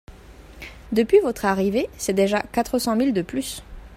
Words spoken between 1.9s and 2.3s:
c’est